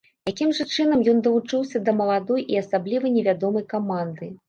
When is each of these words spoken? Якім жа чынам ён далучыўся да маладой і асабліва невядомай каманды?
Якім 0.29 0.53
жа 0.59 0.65
чынам 0.75 1.03
ён 1.13 1.21
далучыўся 1.27 1.83
да 1.91 1.97
маладой 2.01 2.49
і 2.57 2.61
асабліва 2.65 3.17
невядомай 3.19 3.71
каманды? 3.79 4.37